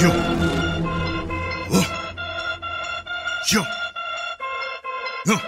[0.00, 0.10] Yo.
[0.10, 1.84] Uh.
[3.50, 3.62] Yo.
[5.26, 5.38] Uh.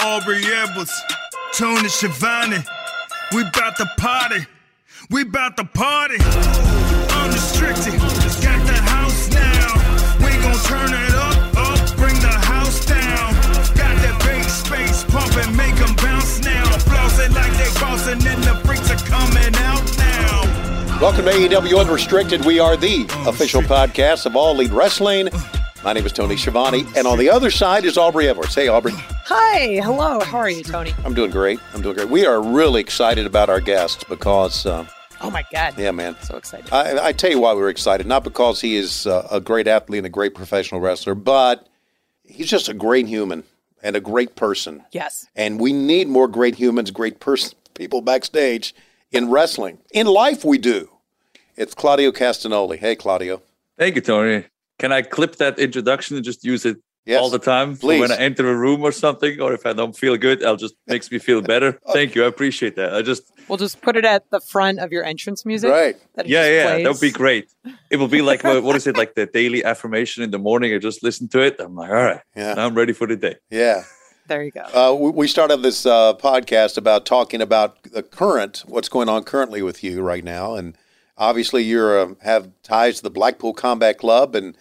[0.00, 1.02] Aubrey Edwards,
[1.52, 2.64] Tony Schiavone.
[3.34, 4.46] We bout to party.
[5.10, 6.16] We bout to party.
[6.16, 8.00] Unrestricted.
[8.40, 9.74] Got the house now.
[10.24, 11.96] We gon' turn it up, up.
[11.98, 13.34] Bring the house down.
[13.76, 16.64] Got that big space pumping, make 'em bounce now.
[16.88, 18.85] Flossing like they bossing, and the freaks
[21.00, 22.44] Welcome to AEW Unrestricted.
[22.46, 25.28] We are the official podcast of All Elite Wrestling.
[25.84, 28.54] My name is Tony Schiavone, and on the other side is Aubrey Edwards.
[28.54, 28.92] Hey, Aubrey.
[28.94, 30.20] Hi, hello.
[30.20, 30.94] How are you, Tony?
[31.04, 31.60] I'm doing great.
[31.74, 32.08] I'm doing great.
[32.08, 34.86] We are really excited about our guest because, uh,
[35.20, 35.78] Oh my God.
[35.78, 36.16] yeah, man.
[36.22, 36.72] So excited.
[36.72, 38.06] I, I tell you why we're excited.
[38.06, 41.66] Not because he is uh, a great athlete and a great professional wrestler, but
[42.24, 43.44] he's just a great human
[43.82, 44.82] and a great person.
[44.92, 45.26] yes.
[45.36, 48.74] And we need more great humans, great person, people backstage
[49.12, 49.78] in wrestling.
[49.92, 50.90] In life, we do.
[51.56, 52.78] It's Claudio Castagnoli.
[52.78, 53.42] Hey, Claudio.
[53.78, 54.44] Thank you, Tony.
[54.78, 56.76] Can I clip that introduction and just use it
[57.06, 57.74] Yes, all the time?
[57.76, 58.00] For please.
[58.00, 60.74] when I enter a room or something, or if I don't feel good, I'll just
[60.86, 61.78] makes me feel better.
[61.92, 62.24] Thank you.
[62.24, 62.94] I appreciate that.
[62.94, 65.70] I just We'll just put it at the front of your entrance music.
[65.70, 65.96] Right.
[66.16, 66.84] That yeah, yeah, plays.
[66.84, 67.48] that would be great.
[67.90, 70.74] It will be like what what is it like the daily affirmation in the morning?
[70.74, 71.56] I just listen to it.
[71.60, 72.54] I'm like, all right, Yeah.
[72.54, 73.36] now I'm ready for the day.
[73.50, 73.84] Yeah.
[74.28, 74.62] There you go.
[74.62, 79.24] Uh, we, we started this uh, podcast about talking about the current, what's going on
[79.24, 80.76] currently with you right now, and
[81.16, 84.34] obviously you're uh, have ties to the Blackpool Combat Club.
[84.34, 84.56] And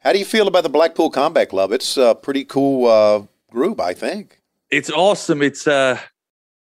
[0.00, 1.72] how do you feel about the Blackpool Combat Club?
[1.72, 4.40] It's a pretty cool uh, group, I think.
[4.70, 5.42] It's awesome.
[5.42, 5.98] It's uh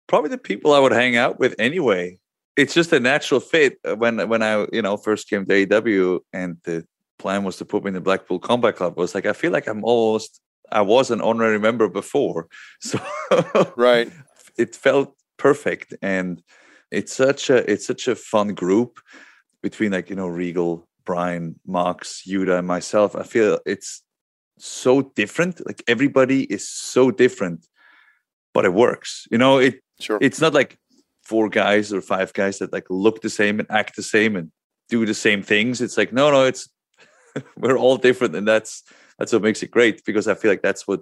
[0.07, 2.19] probably the people I would hang out with anyway.
[2.57, 3.79] It's just a natural fit.
[3.85, 6.87] Uh, When when I you know first came to AEW and the
[7.19, 9.53] plan was to put me in the Blackpool Combat Club, I was like, I feel
[9.53, 10.41] like I'm almost
[10.73, 12.49] I was an honorary member before,
[12.81, 12.99] so
[13.77, 14.11] Right.
[14.57, 16.43] it felt perfect and
[16.93, 19.01] it's such a it's such a fun group
[19.63, 24.03] between like you know regal bryan mox yuta and myself i feel it's
[24.59, 27.67] so different like everybody is so different
[28.55, 30.19] but it works you know it Sure.
[30.21, 30.79] it's not like
[31.25, 34.51] four guys or five guys that like look the same and act the same and
[34.89, 36.69] do the same things it's like no no it's
[37.59, 38.83] we're all different and that's
[39.19, 41.01] that's what makes it great because i feel like that's what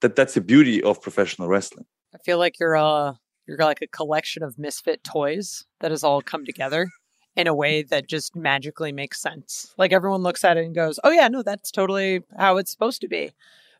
[0.00, 3.14] that that's the beauty of professional wrestling I feel like you're uh
[3.46, 6.88] you're like a collection of misfit toys that has all come together
[7.36, 9.72] in a way that just magically makes sense.
[9.78, 13.00] Like everyone looks at it and goes, "Oh yeah, no, that's totally how it's supposed
[13.02, 13.32] to be."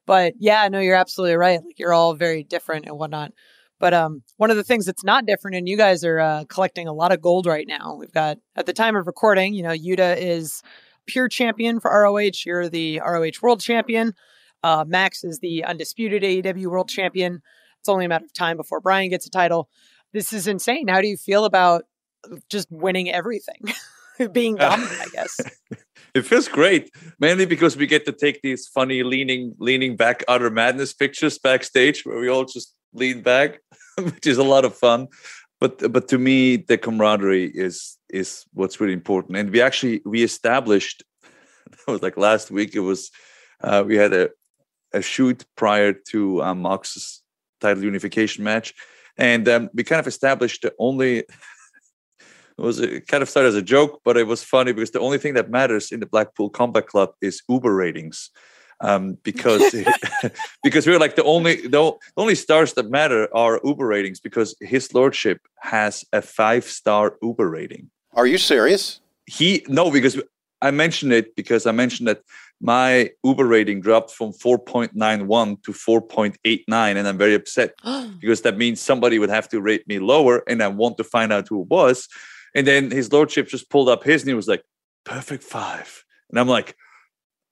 [0.07, 1.61] But yeah, no, you're absolutely right.
[1.65, 3.33] Like you're all very different and whatnot.
[3.79, 6.87] But um, one of the things that's not different, and you guys are uh, collecting
[6.87, 7.97] a lot of gold right now.
[7.99, 10.63] We've got at the time of recording, you know, Yuta is
[11.07, 12.45] pure champion for ROH.
[12.45, 14.15] You're the ROH World Champion.
[14.63, 17.43] Uh, Mox is the undisputed AEW World Champion.
[17.81, 19.69] It's only a matter of time before Bryan gets a title.
[20.13, 20.89] This is insane.
[20.89, 21.85] How do you feel about
[22.51, 23.63] just winning everything?
[24.33, 25.41] Being dominant, I guess.
[26.15, 30.51] it feels great mainly because we get to take these funny leaning leaning back utter
[30.51, 33.61] madness pictures backstage where we all just lean back
[33.99, 35.07] which is a lot of fun
[35.61, 40.23] but but to me the camaraderie is is what's really important and we actually we
[40.23, 41.03] established
[41.71, 43.11] that was like last week it was
[43.63, 44.31] uh, we had a
[44.93, 47.23] a shoot prior to um, Mox's
[47.61, 48.75] title unification match
[49.17, 51.19] and um, we kind of established the only
[52.61, 55.01] it was it kind of started as a joke, but it was funny because the
[55.01, 58.31] only thing that matters in the Blackpool Combat Club is Uber ratings.
[58.83, 59.75] Um, because
[60.63, 64.95] because we're like the only the only stars that matter are Uber ratings because his
[64.95, 67.91] lordship has a five star Uber rating.
[68.15, 69.01] Are you serious?
[69.27, 70.21] He no because
[70.63, 72.23] I mentioned it because I mentioned that
[72.61, 77.75] my Uber rating dropped from 4.91 to 4.89 and I'm very upset
[78.21, 81.33] because that means somebody would have to rate me lower and I want to find
[81.33, 82.09] out who it was.
[82.55, 84.63] And then his lordship just pulled up his and he was like,
[85.05, 86.05] perfect five.
[86.29, 86.77] And I'm like,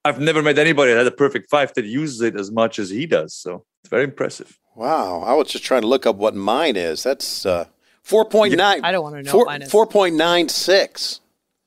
[0.09, 2.89] I've never met anybody that had a perfect five that uses it as much as
[2.89, 3.33] he does.
[3.35, 4.57] So it's very impressive.
[4.75, 5.21] Wow.
[5.21, 7.03] I was just trying to look up what mine is.
[7.03, 7.65] That's uh,
[8.05, 8.59] 4.9.
[8.83, 9.71] I don't want to know Four- what mine is.
[9.71, 11.19] 4.96.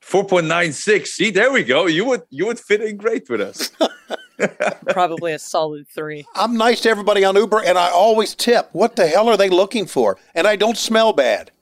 [0.05, 1.07] 4.96.
[1.07, 1.87] See, there we go.
[1.87, 3.71] You would you would fit in great with us.
[4.89, 6.27] Probably a solid three.
[6.35, 8.69] I'm nice to everybody on Uber, and I always tip.
[8.73, 10.19] What the hell are they looking for?
[10.35, 11.53] And I don't smell bad.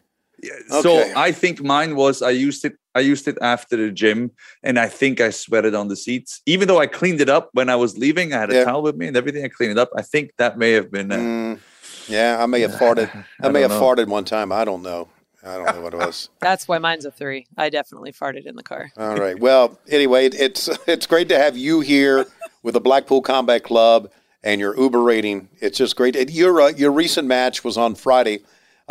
[0.42, 4.31] Yeah, So I think mine was I used it I used it after the gym
[4.62, 6.40] and I think I sweated on the seats.
[6.46, 8.64] Even though I cleaned it up when I was leaving, I had a yeah.
[8.64, 9.44] towel with me and everything.
[9.44, 9.90] I cleaned it up.
[9.96, 11.12] I think that may have been.
[11.12, 11.60] Uh, mm,
[12.08, 13.14] yeah, I may have farted.
[13.40, 13.81] I, I may have know.
[13.81, 14.50] farted one time.
[14.50, 15.08] I don't know.
[15.42, 16.28] I don't know what it was.
[16.40, 17.46] That's why mine's a three.
[17.56, 18.92] I definitely farted in the car.
[18.96, 19.38] All right.
[19.38, 22.26] Well, anyway, it's it's great to have you here
[22.62, 24.10] with the Blackpool Combat Club
[24.42, 25.48] and your Uber rating.
[25.60, 26.31] It's just great.
[26.31, 28.40] Your uh, your recent match was on Friday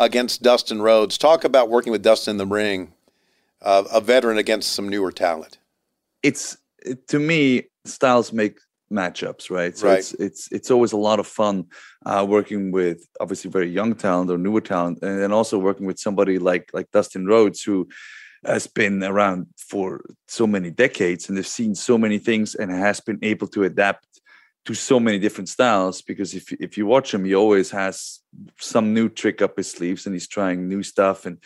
[0.00, 1.18] against Dustin Rhodes.
[1.18, 2.92] Talk about working with Dustin in the ring,
[3.62, 5.58] uh, a veteran against some newer talent.
[6.22, 6.56] It's
[7.08, 8.58] to me, styles make
[8.90, 9.76] matchups, right?
[9.76, 9.98] So right.
[9.98, 11.66] it's it's it's always a lot of fun
[12.06, 16.00] uh, working with obviously very young talent or newer talent, and then also working with
[16.00, 17.86] somebody like like Dustin Rhodes who
[18.44, 22.98] has been around for so many decades and they've seen so many things and has
[22.98, 24.19] been able to adapt
[24.66, 28.20] to so many different styles because if if you watch him he always has
[28.58, 31.38] some new trick up his sleeves and he's trying new stuff and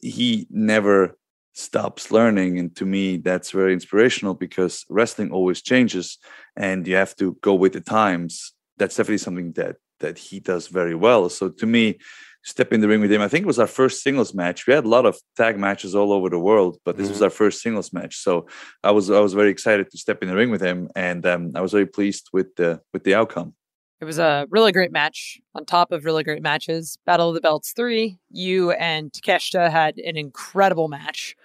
[0.00, 1.16] he never
[1.54, 2.58] stops learning.
[2.58, 6.18] And to me that's very inspirational because wrestling always changes
[6.56, 8.52] and you have to go with the times.
[8.76, 11.28] That's definitely something that that he does very well.
[11.28, 11.98] So to me
[12.44, 14.74] step in the ring with him i think it was our first singles match we
[14.74, 17.14] had a lot of tag matches all over the world but this mm-hmm.
[17.14, 18.46] was our first singles match so
[18.82, 21.50] i was i was very excited to step in the ring with him and um,
[21.54, 23.54] i was very pleased with the with the outcome
[24.00, 26.98] it was a really great match on top of really great matches.
[27.06, 31.36] Battle of the Belts 3, you and Takeshita had an incredible match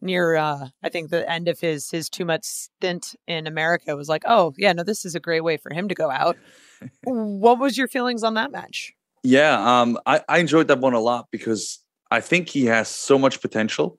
[0.00, 4.08] near uh, I think the end of his his two month stint in America was
[4.08, 6.36] like, oh yeah, no, this is a great way for him to go out.
[7.04, 8.94] what was your feelings on that match?
[9.22, 11.78] Yeah, um, I, I enjoyed that one a lot because
[12.10, 13.98] I think he has so much potential.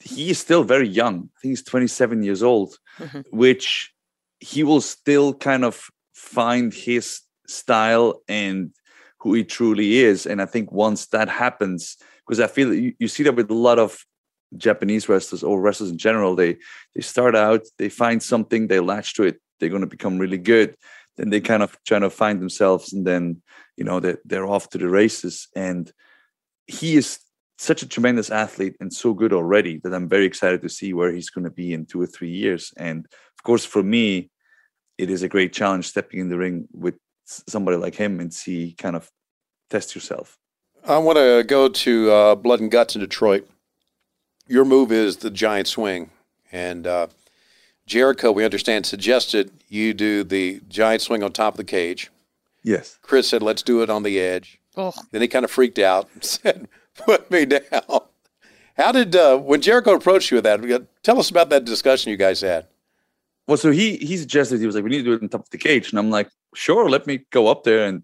[0.00, 1.30] He is still very young.
[1.36, 3.20] I think he's 27 years old, mm-hmm.
[3.30, 3.92] which
[4.40, 8.72] he will still kind of find his style and
[9.20, 10.26] who he truly is.
[10.26, 11.96] And I think once that happens,
[12.26, 14.04] because I feel you, you see that with a lot of
[14.56, 16.56] Japanese wrestlers or wrestlers in general, they
[16.94, 20.38] they start out, they find something, they latch to it, they're going to become really
[20.38, 20.76] good.
[21.16, 23.42] Then they kind of trying to find themselves, and then
[23.76, 25.48] you know they they're off to the races.
[25.54, 25.90] And
[26.66, 27.18] he is
[27.58, 31.12] such a tremendous athlete and so good already that I'm very excited to see where
[31.12, 32.72] he's going to be in two or three years.
[32.76, 34.30] And of course, for me,
[34.98, 38.74] it is a great challenge stepping in the ring with somebody like him and see
[38.76, 39.10] kind of
[39.70, 40.36] test yourself.
[40.84, 43.48] I want to go to uh, Blood and Guts in Detroit
[44.48, 46.10] your move is the giant swing,
[46.52, 47.08] and uh,
[47.86, 52.10] Jericho, we understand, suggested you do the giant swing on top of the cage.
[52.62, 52.98] Yes.
[53.00, 54.92] Chris said, "Let's do it on the edge." Oh.
[55.12, 58.00] Then he kind of freaked out and said, "Put me down."
[58.76, 60.86] How did uh, when Jericho approached you with that?
[61.02, 62.66] Tell us about that discussion you guys had.
[63.46, 65.42] Well, so he he suggested he was like, "We need to do it on top
[65.42, 68.02] of the cage," and I'm like, "Sure, let me go up there and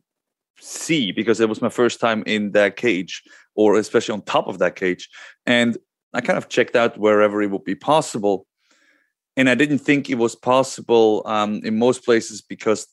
[0.61, 3.23] see," because it was my first time in that cage,
[3.57, 5.09] or especially on top of that cage,
[5.45, 5.77] and
[6.15, 8.47] I kind of checked out wherever it would be possible.
[9.37, 12.87] And I didn't think it was possible um, in most places because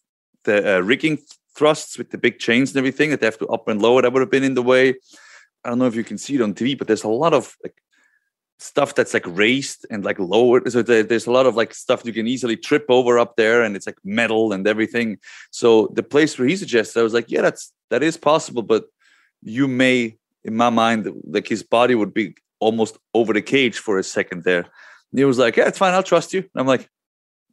[0.45, 1.19] the uh, rigging
[1.55, 4.13] thrusts with the big chains and everything that they have to up and lower that
[4.13, 4.95] would have been in the way.
[5.63, 7.55] I don't know if you can see it on TV, but there's a lot of
[7.63, 7.75] like
[8.59, 10.71] stuff that's like raised and like lowered.
[10.71, 13.75] So there's a lot of like stuff you can easily trip over up there, and
[13.75, 15.17] it's like metal and everything.
[15.51, 18.85] So the place where he suggested, I was like, yeah, that's that is possible, but
[19.41, 23.97] you may, in my mind, like his body would be almost over the cage for
[23.97, 24.65] a second there.
[25.13, 25.93] He was like, "Yeah, it's fine.
[25.93, 26.89] I'll trust you." And I'm like,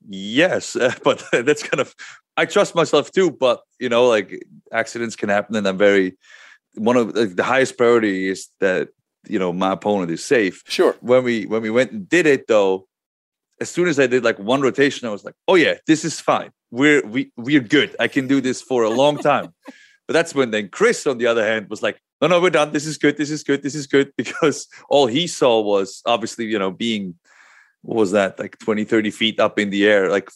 [0.09, 1.95] "Yes, uh, but that's kind of
[2.37, 3.31] I trust myself too.
[3.31, 6.17] But you know, like accidents can happen, and I'm very
[6.75, 8.89] one of like, the highest priority is that
[9.27, 10.63] you know my opponent is safe.
[10.69, 10.95] Sure.
[11.01, 12.87] When we when we went and did it though,
[13.61, 16.21] as soon as I did like one rotation, I was like, "Oh yeah, this is
[16.21, 16.51] fine.
[16.71, 17.97] We're we we're good.
[17.99, 19.55] I can do this for a long time."
[20.07, 22.73] but that's when then Chris, on the other hand, was like, no, no, we're done.
[22.73, 23.17] This is good.
[23.17, 23.63] This is good.
[23.63, 24.13] This is good.
[24.17, 27.15] Because all he saw was obviously, you know, being,
[27.87, 30.29] what was that, like 20, 30 feet up in the air, like,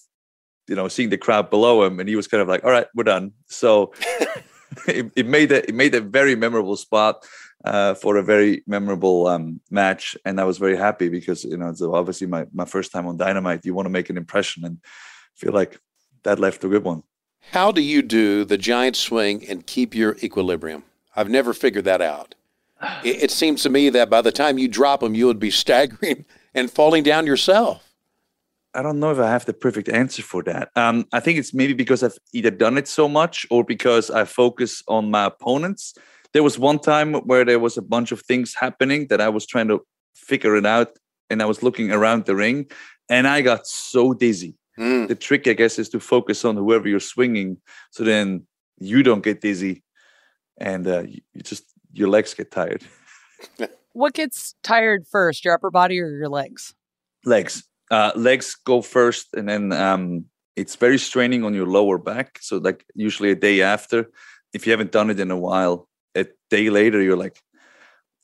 [0.69, 1.99] you know, seeing the crowd below him.
[1.99, 3.33] And he was kind of like, all right, we're done.
[3.49, 3.93] So
[4.87, 7.27] it, it, made a, it made a very memorable spot
[7.65, 10.17] uh, for a very memorable um, match.
[10.25, 13.17] And I was very happy because, you know, it's obviously my, my first time on
[13.17, 13.65] Dynamite.
[13.65, 14.79] You want to make an impression and
[15.35, 15.81] feel like
[16.23, 17.03] that left a good one.
[17.51, 20.85] How do you do the giant swing and keep your equilibrium?
[21.17, 22.37] I've never figured that out.
[23.03, 25.51] It, it seems to me that by the time you drop them, you would be
[25.65, 27.87] staggering and falling down yourself.
[28.75, 30.71] I don't know if I have the perfect answer for that.
[30.77, 34.25] Um, I think it's maybe because I've either done it so much or because I
[34.25, 35.95] focus on my opponents.
[36.33, 39.45] There was one time where there was a bunch of things happening that I was
[39.45, 40.97] trying to figure it out,
[41.29, 42.71] and I was looking around the ring,
[43.09, 44.55] and I got so dizzy.
[44.79, 45.09] Mm.
[45.09, 47.57] The trick, I guess, is to focus on whoever you're swinging,
[47.91, 48.47] so then
[48.79, 49.83] you don't get dizzy
[50.61, 52.83] and uh, you, just your legs get tired.
[53.93, 56.75] what gets tired first, your upper body or your legs?
[57.25, 57.65] Legs.
[57.91, 60.25] Uh, legs go first, and then um,
[60.57, 62.39] it's very straining on your lower back.
[62.41, 64.09] So, like usually a day after,
[64.53, 67.43] if you haven't done it in a while, a day later, you're like,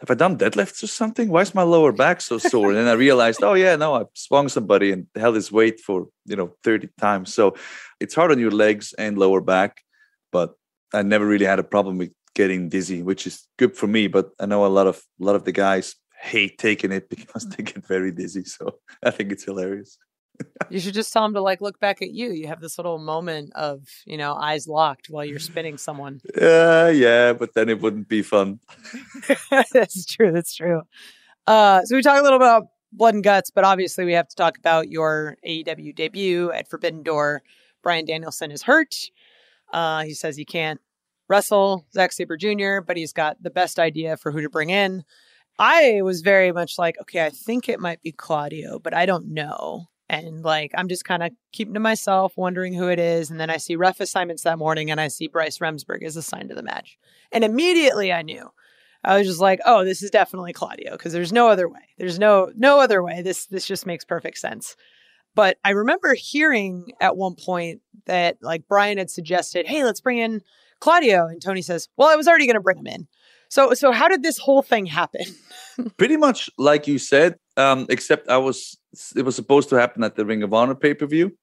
[0.00, 1.30] have I done deadlifts or something?
[1.30, 2.68] Why is my lower back so sore?
[2.68, 6.06] and then I realized, oh yeah, no, I swung somebody and held his weight for
[6.26, 7.34] you know 30 times.
[7.34, 7.56] So
[7.98, 9.82] it's hard on your legs and lower back,
[10.30, 10.54] but
[10.92, 14.06] I never really had a problem with getting dizzy, which is good for me.
[14.06, 17.48] But I know a lot of a lot of the guys hate taking it because
[17.48, 18.44] they get very dizzy.
[18.44, 19.98] So I think it's hilarious.
[20.70, 22.30] you should just tell them to like look back at you.
[22.30, 26.20] You have this little moment of you know eyes locked while you're spinning someone.
[26.36, 28.60] Yeah, uh, yeah, but then it wouldn't be fun.
[29.72, 30.30] that's true.
[30.30, 30.82] That's true.
[31.46, 34.36] Uh, so we talk a little about blood and guts, but obviously we have to
[34.36, 37.42] talk about your AEW debut at Forbidden Door.
[37.82, 38.94] Bryan Danielson is hurt.
[39.72, 40.80] Uh, he says he can't
[41.28, 45.04] wrestle Zack Sabre Jr., but he's got the best idea for who to bring in.
[45.58, 49.32] I was very much like, okay, I think it might be Claudio, but I don't
[49.32, 49.86] know.
[50.08, 53.30] And like, I'm just kind of keeping to myself, wondering who it is.
[53.30, 56.50] And then I see ref assignments that morning and I see Bryce Remsburg is assigned
[56.50, 56.98] to the match.
[57.32, 58.50] And immediately I knew.
[59.02, 61.80] I was just like, oh, this is definitely Claudio because there's no other way.
[61.96, 63.22] There's no no other way.
[63.22, 64.76] This this just makes perfect sense.
[65.34, 70.18] But I remember hearing at one point that like Bryan had suggested, hey, let's bring
[70.18, 70.42] in
[70.80, 71.26] Claudio.
[71.26, 73.06] And Tony says, well, I was already going to bring him in.
[73.48, 75.24] So, so how did this whole thing happen?
[75.96, 78.76] Pretty much like you said, um, except I was,
[79.14, 81.36] it was supposed to happen at the Ring of Honor pay per view.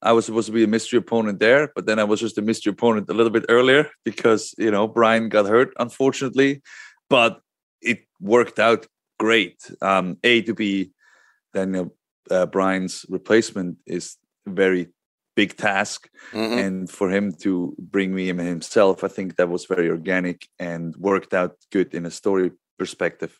[0.00, 2.42] I was supposed to be a mystery opponent there, but then I was just a
[2.42, 6.62] mystery opponent a little bit earlier because you know Bryan got hurt, unfortunately.
[7.10, 7.40] But
[7.82, 8.86] it worked out
[9.18, 9.58] great.
[9.82, 10.92] Um, a to be
[11.52, 11.90] then
[12.30, 14.88] uh, Bryan's replacement is very
[15.40, 16.00] big task.
[16.32, 16.58] Mm-hmm.
[16.64, 17.50] and for him to
[17.94, 22.04] bring me him himself i think that was very organic and worked out good in
[22.04, 23.32] a story perspective.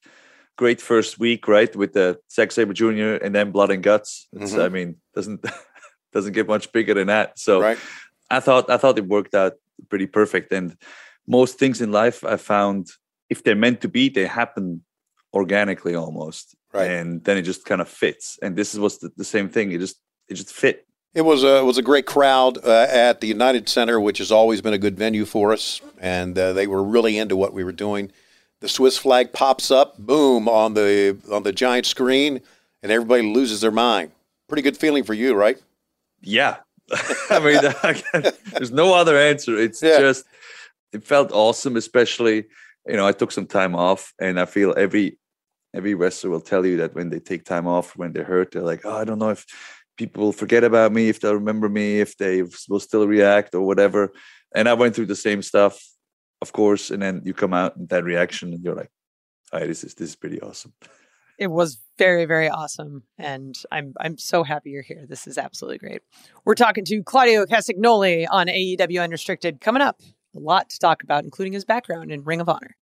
[0.62, 3.12] Great first week right with the Zack Sabre Jr.
[3.24, 4.10] and then blood and guts.
[4.34, 4.60] Mm-hmm.
[4.66, 5.40] i mean doesn't
[6.14, 7.38] doesn't get much bigger than that.
[7.46, 7.80] So right.
[8.36, 9.54] i thought i thought it worked out
[9.90, 10.48] pretty perfect.
[10.58, 10.76] And
[11.26, 12.82] most things in life i found
[13.32, 14.82] if they're meant to be they happen
[15.32, 16.56] organically almost.
[16.72, 16.90] Right.
[16.90, 18.38] And then it just kind of fits.
[18.42, 19.66] And this was the, the same thing.
[19.72, 19.98] It just
[20.30, 23.68] it just fit it was a, it was a great crowd uh, at the United
[23.68, 27.18] Center, which has always been a good venue for us, and uh, they were really
[27.18, 28.12] into what we were doing.
[28.60, 32.40] The Swiss flag pops up, boom, on the on the giant screen,
[32.82, 34.10] and everybody loses their mind.
[34.48, 35.58] Pretty good feeling for you, right?
[36.20, 36.56] Yeah,
[37.30, 39.56] I mean, there's no other answer.
[39.56, 39.98] It's yeah.
[39.98, 40.24] just
[40.92, 42.46] it felt awesome, especially
[42.86, 45.18] you know I took some time off, and I feel every
[45.74, 48.62] every wrestler will tell you that when they take time off when they're hurt, they're
[48.62, 49.46] like, oh, I don't know if
[49.98, 54.12] people forget about me, if they'll remember me, if they will still react or whatever.
[54.54, 55.84] And I went through the same stuff,
[56.40, 56.90] of course.
[56.90, 58.90] And then you come out in that reaction and you're like,
[59.52, 60.72] all right, this is this is pretty awesome.
[61.38, 63.02] It was very, very awesome.
[63.18, 65.04] And I'm I'm so happy you're here.
[65.06, 66.02] This is absolutely great.
[66.44, 70.00] We're talking to Claudio Castagnoli on AEW Unrestricted coming up.
[70.36, 72.76] A lot to talk about, including his background in Ring of Honor.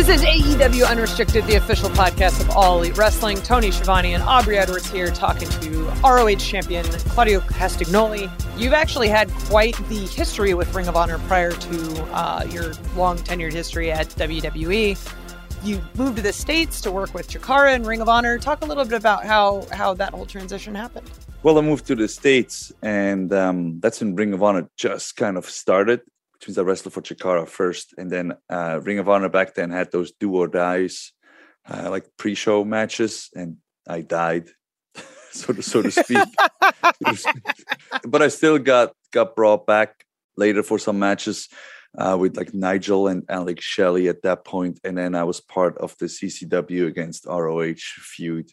[0.00, 3.36] This is AEW Unrestricted, the official podcast of All Elite Wrestling.
[3.42, 8.30] Tony Schiavone and Aubrey Edwards here talking to ROH champion Claudio Castagnoli.
[8.58, 13.18] You've actually had quite the history with Ring of Honor prior to uh, your long
[13.18, 14.96] tenured history at WWE.
[15.62, 18.38] You moved to the States to work with Chikara and Ring of Honor.
[18.38, 21.10] Talk a little bit about how, how that whole transition happened.
[21.42, 25.36] Well, I moved to the States, and um, that's when Ring of Honor just kind
[25.36, 26.00] of started
[26.46, 29.92] which a wrestler for Chikara first, and then uh, Ring of Honor back then had
[29.92, 31.12] those do or dies,
[31.68, 33.56] uh, like pre-show matches, and
[33.86, 34.48] I died,
[35.32, 36.18] so to so to speak.
[38.06, 40.04] but I still got got brought back
[40.36, 41.48] later for some matches
[41.98, 45.76] uh, with like Nigel and Alex Shelley at that point, and then I was part
[45.78, 48.50] of the CZW against ROH feud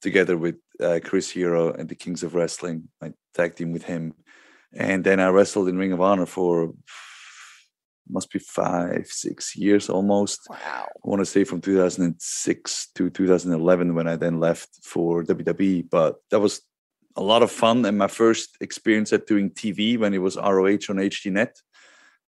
[0.00, 2.88] together with uh, Chris Hero and the Kings of Wrestling.
[3.02, 4.14] I tag team with him,
[4.72, 6.72] and then I wrestled in Ring of Honor for
[8.10, 10.46] must be five, six years almost.
[10.48, 10.86] Wow.
[10.86, 15.88] I want to say from 2006 to 2011 when I then left for WWE.
[15.90, 16.62] But that was
[17.16, 20.88] a lot of fun and my first experience at doing TV when it was ROH
[20.88, 21.50] on HDNet.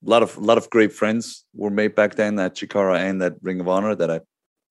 [0.05, 3.21] A lot of a lot of great friends were made back then at Chikara and
[3.21, 4.21] at Ring of Honor that I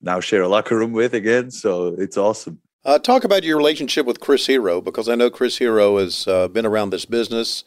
[0.01, 1.51] now share a locker room with again.
[1.51, 2.61] So it's awesome.
[2.85, 6.49] Uh, talk about your relationship with Chris Hero because I know Chris Hero has uh,
[6.49, 7.65] been around this business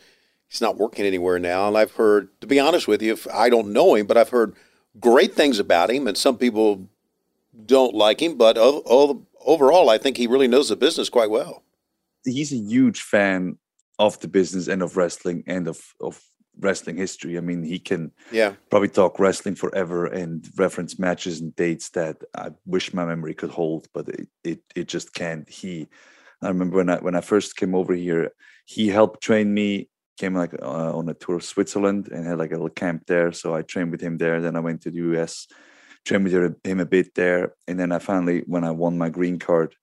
[0.52, 1.68] he's not working anywhere now.
[1.70, 4.54] And I've heard, to be honest with you, I don't know him, but I've heard
[5.00, 6.08] great things about him.
[6.08, 6.90] And some people
[7.66, 11.64] don't like him, but overall, I think he really knows the business quite well.
[12.26, 13.58] He's a huge fan
[13.98, 16.22] of the business and of wrestling and of, of
[16.60, 17.38] wrestling history.
[17.38, 18.56] I mean, he can Yeah.
[18.70, 23.52] probably talk wrestling forever and reference matches and dates that I wish my memory could
[23.52, 25.48] hold, but it it, it just can't.
[25.48, 25.88] He,
[26.42, 28.32] I remember when I when I first came over here,
[28.66, 29.88] he helped train me.
[30.22, 33.32] Came like uh, on a tour of Switzerland and had like a little camp there.
[33.32, 34.40] So I trained with him there.
[34.40, 35.48] Then I went to the US,
[36.06, 39.40] trained with him a bit there, and then I finally when I won my green
[39.40, 39.74] card,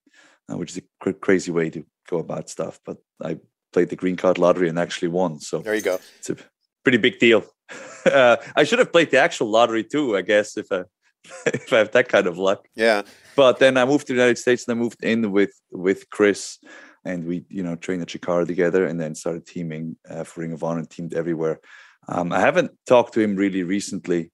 [0.49, 3.39] uh, which is a cr- crazy way to go about stuff, but I
[3.73, 5.41] played the green card lottery and actually won.
[5.41, 5.99] So There you go.
[6.21, 6.37] it's a
[6.85, 7.43] pretty big deal.
[8.07, 10.85] Uh, I should have played the actual lottery too, I guess, if I
[11.47, 12.61] if I have that kind of luck.
[12.77, 13.03] Yeah.
[13.37, 16.59] But then I moved to the United States and I moved in with with Chris,
[17.05, 20.53] and we you know trained at Chikara together, and then started teaming uh, for Ring
[20.53, 21.61] of Honor and teamed everywhere.
[22.09, 24.31] Um, I haven't talked to him really recently,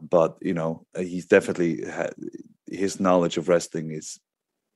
[0.00, 2.14] but you know he's definitely had,
[2.66, 4.20] his knowledge of wrestling is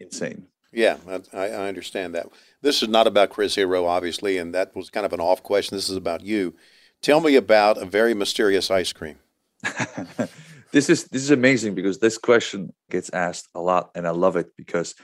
[0.01, 0.47] insane.
[0.73, 0.99] Yeah,
[1.33, 2.29] I, I understand that.
[2.61, 5.77] This is not about Chris Hero, obviously, and that was kind of an off question.
[5.77, 6.55] This is about you.
[7.03, 9.17] Tell me about a very mysterious ice cream.
[10.73, 14.37] this is this is amazing because this question gets asked a lot and I love
[14.37, 14.95] it because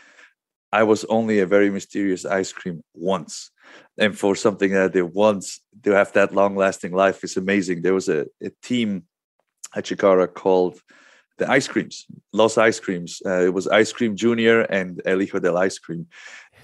[0.73, 3.51] I was only a very mysterious ice cream once.
[3.99, 7.83] And for something that did once to have that long lasting life is amazing.
[7.83, 9.05] There was a, a team
[9.75, 10.81] at Chikara called
[11.39, 13.21] the Ice Creams, Los Ice Creams.
[13.25, 16.07] Uh, it was Ice Cream Junior and El Hijo del Ice Cream.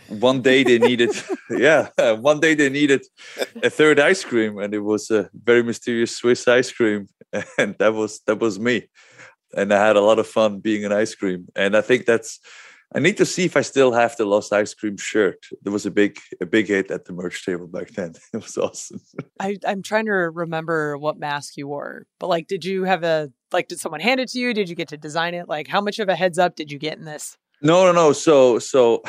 [0.08, 1.10] One day they needed,
[1.50, 3.04] yeah, one day they needed
[3.62, 7.08] a third ice cream, and it was a very mysterious Swiss ice cream,
[7.58, 8.88] and that was that was me.
[9.54, 12.40] And I had a lot of fun being an ice cream, and I think that's.
[12.94, 15.46] I need to see if I still have the Los Ice Cream shirt.
[15.62, 18.14] There was a big a big hit at the merch table back then.
[18.32, 19.00] It was awesome.
[19.40, 23.30] I, I'm trying to remember what mask you wore, but like, did you have a
[23.52, 23.68] like?
[23.68, 24.54] Did someone hand it to you?
[24.54, 25.48] Did you get to design it?
[25.48, 27.36] Like, how much of a heads up did you get in this?
[27.60, 28.12] No, no, no.
[28.12, 29.02] So, so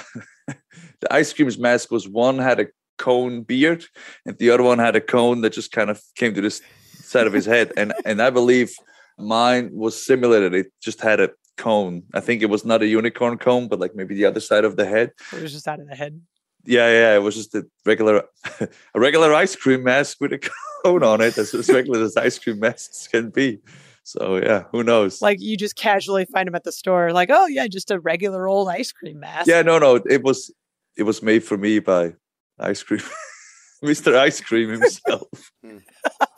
[0.47, 2.67] the ice cream's mask was one had a
[2.97, 3.85] cone beard,
[4.25, 6.61] and the other one had a cone that just kind of came to this
[6.95, 8.73] side of his head, and and I believe
[9.17, 10.53] mine was similar.
[10.53, 11.29] It just had a
[11.59, 12.03] cone.
[12.13, 14.77] I think it was not a unicorn cone, but like maybe the other side of
[14.77, 15.11] the head.
[15.33, 16.21] It was just out of the head.
[16.65, 17.15] Yeah, yeah.
[17.15, 18.23] It was just a regular,
[18.95, 20.39] a regular ice cream mask with a
[20.83, 23.59] cone on it, as, as regular as ice cream masks can be.
[24.03, 25.21] So yeah, who knows?
[25.21, 28.47] Like you just casually find them at the store, like, oh yeah, just a regular
[28.47, 29.47] old ice cream mask.
[29.47, 29.95] Yeah, no, no.
[30.09, 30.51] It was
[30.97, 32.13] it was made for me by
[32.59, 33.01] ice cream,
[33.83, 34.15] Mr.
[34.17, 35.51] Ice Cream himself.
[35.63, 35.77] Hmm.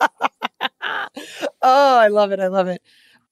[1.62, 2.40] oh, I love it.
[2.40, 2.82] I love it.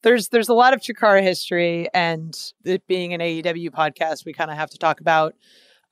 [0.02, 4.50] There's there's a lot of Chikara history, and it being an AEW podcast, we kind
[4.50, 5.34] of have to talk about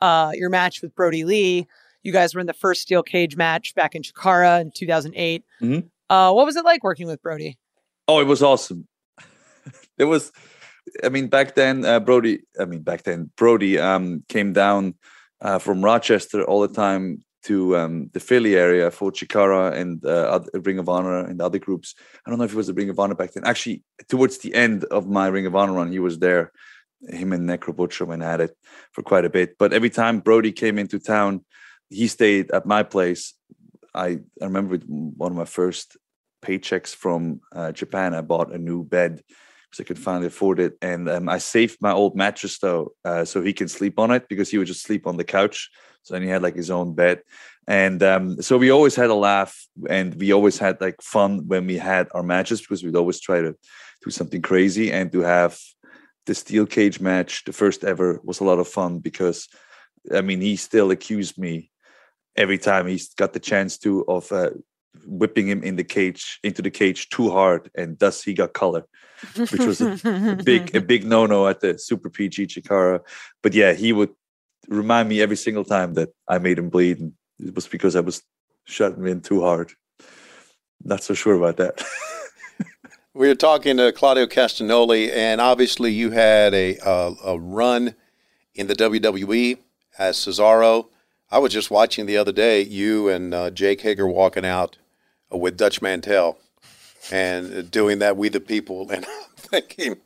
[0.01, 1.67] uh, your match with Brody Lee.
[2.03, 5.45] You guys were in the first steel cage match back in Chikara in 2008.
[5.61, 5.91] Mhm.
[6.09, 7.59] Uh, what was it like working with Brody?
[8.07, 8.89] oh, it was awesome.
[9.99, 10.33] it was.
[11.05, 12.41] I mean, back then, uh, Brody.
[12.59, 14.95] I mean, back then, Brody um, came down
[15.43, 20.41] uh, from Rochester all the time to um, the Philly area for Chikara and uh,
[20.55, 21.95] Ring of Honor and other groups.
[22.25, 23.45] I don't know if it was a Ring of Honor back then.
[23.45, 26.53] Actually, towards the end of my Ring of Honor run, he was there.
[27.09, 28.57] Him and Necro Butcher went at it
[28.93, 29.57] for quite a bit.
[29.59, 31.45] But every time Brody came into town,
[31.89, 33.35] he stayed at my place.
[33.95, 35.97] I, I remember one of my first
[36.43, 39.23] paychecks from uh, Japan, I bought a new bed
[39.71, 40.77] because I could finally afford it.
[40.81, 44.29] And um, I saved my old mattress though, uh, so he can sleep on it
[44.29, 45.71] because he would just sleep on the couch.
[46.03, 47.23] So then he had like his own bed.
[47.67, 49.55] And um, so we always had a laugh
[49.89, 53.43] and we always had like fun when we had our matches because we'd always try
[53.43, 53.55] to
[54.05, 55.59] do something crazy and to have
[56.25, 59.49] the steel cage match, the first ever, was a lot of fun because
[60.15, 61.71] I mean, he still accused me
[62.37, 64.51] every time he's got the chance to of uh,
[65.07, 68.87] whipping him in the cage into the cage too hard, and thus he got color,
[69.37, 73.01] which was a big a big no no at the Super PG Chikara.
[73.43, 74.11] But yeah, he would
[74.69, 78.01] remind me every single time that I made him bleed, and it was because I
[78.01, 78.23] was
[78.65, 79.73] shutting him in too hard.
[80.85, 81.85] Not so sure about that.
[83.19, 87.97] We were talking to Claudio Castagnoli, and obviously you had a a, a run
[88.55, 89.59] in the WWE
[89.99, 90.87] as Cesaro.
[91.31, 94.79] I was just watching the other day you and uh, Jake Hager walking out
[95.31, 96.39] with Dutch Mantell
[97.13, 99.97] and doing that We the People, and I'm thinking,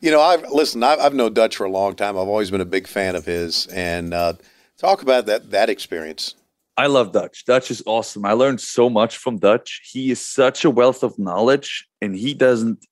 [0.00, 0.82] you know, I've listen.
[0.82, 2.16] I've, I've known Dutch for a long time.
[2.16, 4.34] I've always been a big fan of his, and uh,
[4.76, 6.34] talk about that that experience.
[6.76, 7.44] I love Dutch.
[7.44, 8.24] Dutch is awesome.
[8.24, 9.82] I learned so much from Dutch.
[9.90, 12.84] He is such a wealth of knowledge, and he doesn't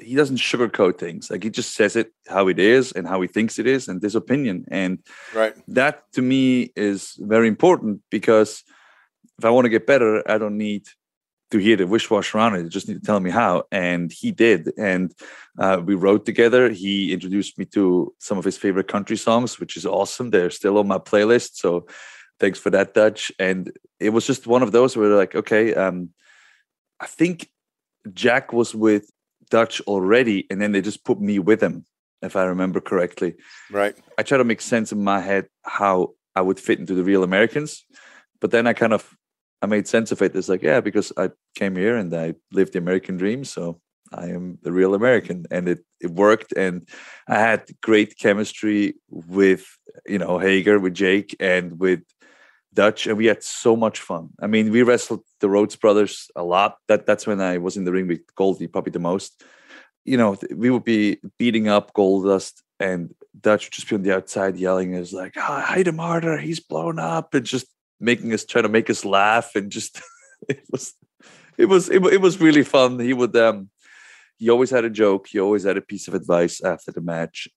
[0.00, 1.30] he doesn't sugarcoat things.
[1.30, 4.02] Like he just says it how it is and how he thinks it is, and
[4.02, 4.64] his opinion.
[4.70, 4.98] And
[5.34, 5.54] Right.
[5.68, 8.62] that to me is very important because
[9.38, 10.86] if I want to get better, I don't need
[11.50, 12.62] to hear the wish wash around it.
[12.62, 13.64] You just need to tell me how.
[13.72, 14.70] And he did.
[14.76, 15.14] And
[15.58, 16.70] uh, we wrote together.
[16.70, 20.30] He introduced me to some of his favorite country songs, which is awesome.
[20.30, 21.56] They're still on my playlist.
[21.56, 21.86] So
[22.38, 23.32] thanks for that, Dutch.
[23.38, 26.10] And it was just one of those where like, okay, um,
[27.00, 27.48] I think
[28.12, 29.10] Jack was with
[29.48, 31.84] Dutch already, and then they just put me with him,
[32.22, 33.36] if I remember correctly.
[33.70, 33.96] Right.
[34.16, 37.24] I try to make sense in my head how I would fit into the real
[37.24, 37.84] Americans,
[38.40, 39.16] but then I kind of
[39.60, 40.36] I made sense of it.
[40.36, 43.80] It's like, yeah, because I came here and I lived the American dream, so
[44.12, 46.88] I am the real American, and it it worked, and
[47.26, 49.66] I had great chemistry with
[50.06, 52.02] you know Hager, with Jake, and with
[52.78, 54.28] Dutch, and we had so much fun.
[54.40, 56.76] I mean, we wrestled the Rhodes brothers a lot.
[56.86, 59.42] That that's when I was in the ring with Goldie, probably the most.
[60.04, 64.14] You know, we would be beating up Goldust, and Dutch would just be on the
[64.14, 66.38] outside yelling, "Is like, oh, hit him harder!
[66.38, 67.66] He's blown up!" and just
[67.98, 70.00] making us try to make us laugh, and just
[70.48, 70.94] it was,
[71.56, 73.00] it was, it, it was really fun.
[73.00, 73.70] He would, um,
[74.36, 75.26] he always had a joke.
[75.26, 77.48] He always had a piece of advice after the match.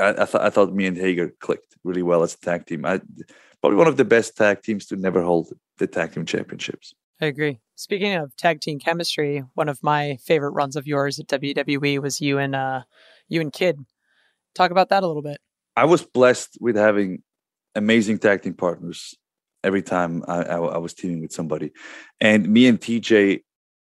[0.00, 2.86] I, I thought I thought me and Hager clicked really well as a tag team.
[2.86, 3.00] I
[3.60, 6.94] probably one of the best tag teams to never hold the tag team championships.
[7.20, 7.60] I agree.
[7.76, 12.20] Speaking of tag team chemistry, one of my favorite runs of yours at WWE was
[12.20, 12.82] you and uh,
[13.28, 13.84] you and Kidd.
[14.54, 15.38] Talk about that a little bit.
[15.76, 17.22] I was blessed with having
[17.74, 19.14] amazing tag team partners
[19.62, 21.72] every time I, I, I was teaming with somebody,
[22.20, 23.42] and me and TJ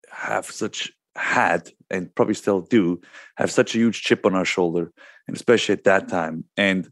[0.09, 2.99] have such had and probably still do
[3.35, 4.91] have such a huge chip on our shoulder,
[5.27, 6.45] and especially at that time.
[6.57, 6.89] And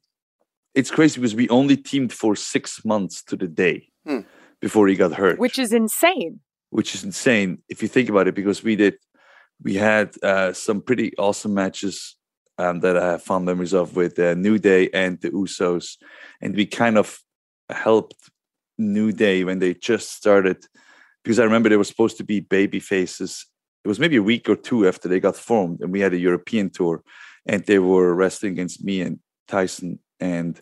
[0.73, 4.19] it's crazy because we only teamed for six months to the day hmm.
[4.60, 6.39] before he got hurt, which is insane.
[6.69, 8.95] Which is insane if you think about it, because we did,
[9.62, 12.15] we had uh, some pretty awesome matches
[12.57, 15.97] um, that I have fond memories of with uh, New Day and the Usos,
[16.41, 17.19] and we kind of
[17.69, 18.29] helped
[18.77, 20.65] New Day when they just started,
[21.23, 23.45] because I remember they were supposed to be baby faces.
[23.84, 26.19] It was maybe a week or two after they got formed, and we had a
[26.19, 27.03] European tour,
[27.45, 30.62] and they were wrestling against me and Tyson and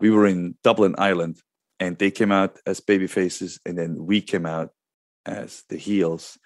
[0.00, 1.40] we were in Dublin, Ireland,
[1.80, 4.70] and they came out as baby faces, and then we came out
[5.26, 6.38] as the heels.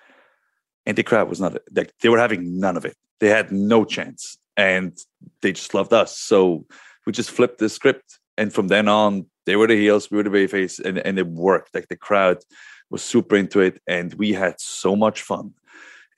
[0.86, 2.96] And the crowd was not like they were having none of it.
[3.20, 4.96] They had no chance, and
[5.42, 6.18] they just loved us.
[6.18, 6.66] So
[7.06, 10.22] we just flipped the script, and from then on, they were the heels, we were
[10.22, 11.74] the baby face, and and it worked.
[11.74, 12.38] Like the crowd
[12.90, 15.54] was super into it, and we had so much fun.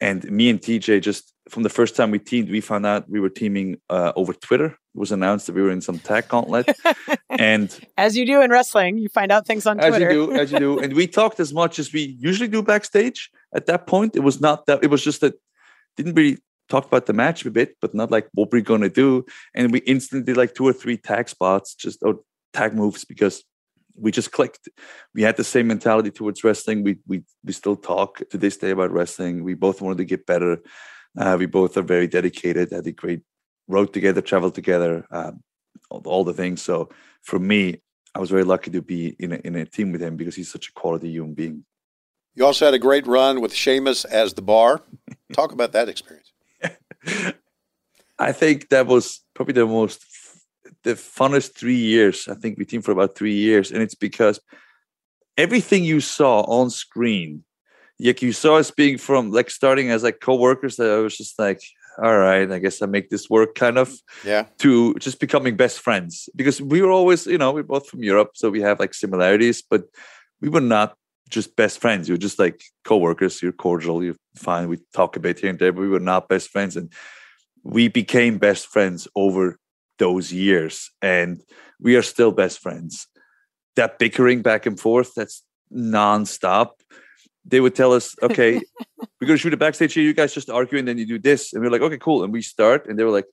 [0.00, 3.20] And me and TJ just from the first time we teamed, we found out we
[3.20, 4.66] were teaming uh, over Twitter.
[4.66, 6.68] It was announced that we were in some tag gauntlet,
[7.28, 9.94] and as you do in wrestling, you find out things on Twitter.
[9.94, 12.62] As you do, as you do, and we talked as much as we usually do
[12.62, 13.30] backstage.
[13.54, 14.82] At that point, it was not that.
[14.82, 15.34] It was just that
[15.96, 19.24] didn't really talk about the match a bit, but not like what we're gonna do.
[19.54, 22.20] And we instantly did like two or three tag spots, just or
[22.52, 23.42] tag moves because
[23.96, 24.68] we just clicked.
[25.14, 26.82] We had the same mentality towards wrestling.
[26.82, 29.44] We we we still talk to this day about wrestling.
[29.44, 30.58] We both wanted to get better.
[31.16, 32.72] Uh, we both are very dedicated.
[32.72, 33.22] Had a great
[33.68, 35.42] road together, traveled together, um,
[35.90, 36.60] all, all, the things.
[36.60, 36.90] So
[37.22, 37.80] for me,
[38.14, 40.50] I was very lucky to be in a, in a team with him because he's
[40.50, 41.64] such a quality human being.
[42.34, 44.82] You also had a great run with Sheamus as the bar.
[45.32, 46.32] Talk about that experience.
[48.18, 50.04] I think that was probably the most
[50.82, 52.28] the funnest three years.
[52.28, 54.40] I think we teamed for about three years, and it's because
[55.36, 57.44] everything you saw on screen
[58.00, 61.38] like you saw us being from like starting as like co-workers that I was just
[61.38, 61.60] like,
[62.02, 65.78] all right, I guess I make this work kind of yeah to just becoming best
[65.80, 68.94] friends because we were always, you know, we're both from Europe, so we have like
[68.94, 69.84] similarities, but
[70.40, 70.96] we were not
[71.30, 72.08] just best friends.
[72.08, 74.68] You were just like co-workers, you're cordial, you're fine.
[74.68, 76.76] We talk a bit here and there, but we were not best friends.
[76.76, 76.92] And
[77.62, 79.58] we became best friends over
[79.98, 80.90] those years.
[81.02, 81.42] And
[81.80, 83.06] we are still best friends.
[83.76, 86.70] That bickering back and forth, that's nonstop
[87.44, 88.60] they would tell us, okay,
[89.20, 90.02] we're going to shoot a backstage here.
[90.02, 91.52] You guys just argue and then you do this.
[91.52, 92.24] And we are like, okay, cool.
[92.24, 93.26] And we start and they were like,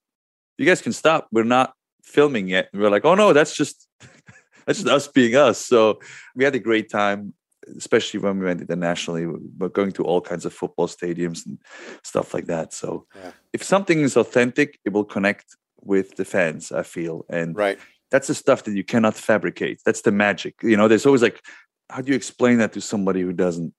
[0.58, 1.28] you guys can stop.
[1.32, 2.70] We're not filming yet.
[2.72, 3.88] And we are like, oh no, that's just,
[4.66, 5.58] that's just us being us.
[5.58, 6.00] So
[6.36, 7.34] we had a great time,
[7.78, 9.26] especially when we went internationally.
[9.26, 11.58] We're going to all kinds of football stadiums and
[12.04, 12.74] stuff like that.
[12.74, 13.32] So yeah.
[13.54, 17.26] if something is authentic, it will connect with the fans, I feel.
[17.30, 17.80] And right.
[18.10, 19.82] that's the stuff that you cannot fabricate.
[19.86, 20.56] That's the magic.
[20.62, 21.42] You know, there's always like,
[21.90, 23.74] how do you explain that to somebody who doesn't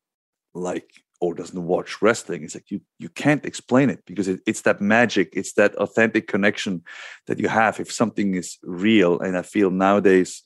[0.55, 0.91] like
[1.23, 4.81] or doesn't watch wrestling it's like you you can't explain it because it, it's that
[4.81, 6.83] magic it's that authentic connection
[7.27, 10.43] that you have if something is real and i feel nowadays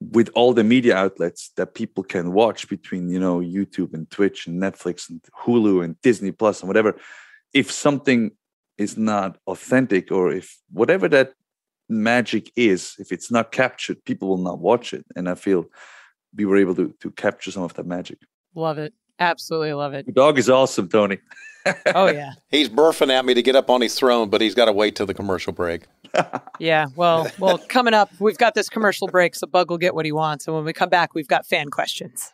[0.00, 4.46] with all the media outlets that people can watch between you know youtube and twitch
[4.46, 6.94] and netflix and hulu and disney plus and whatever
[7.54, 8.30] if something
[8.82, 11.34] is not authentic or if whatever that
[11.88, 15.66] magic is if it's not captured people will not watch it and i feel
[16.36, 18.18] we were able to to capture some of that magic
[18.54, 20.06] love it Absolutely love it.
[20.06, 21.18] The dog is awesome, Tony.
[21.94, 22.32] oh yeah.
[22.48, 24.96] He's burfing at me to get up on his throne, but he's got to wait
[24.96, 25.82] till the commercial break.
[26.58, 30.04] Yeah, well, well, coming up, we've got this commercial break, so Bug will get what
[30.04, 32.32] he wants, and when we come back, we've got fan questions.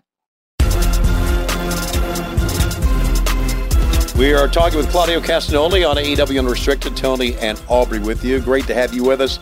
[4.18, 6.96] We are talking with Claudio Castagnoli on AEW Unrestricted.
[6.96, 8.40] Tony and Aubrey with you.
[8.40, 9.38] Great to have you with us.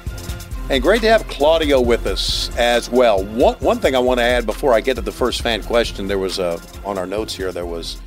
[0.68, 3.24] And great to have Claudio with us as well.
[3.24, 6.06] One, one thing I want to add before I get to the first fan question,
[6.06, 7.98] there was a, on our notes here, there was,